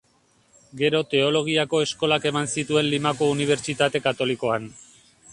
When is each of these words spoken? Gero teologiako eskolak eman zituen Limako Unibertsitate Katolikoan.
Gero 0.77 1.01
teologiako 1.09 1.81
eskolak 1.87 2.25
eman 2.29 2.49
zituen 2.53 2.89
Limako 2.93 3.27
Unibertsitate 3.35 4.01
Katolikoan. 4.07 4.67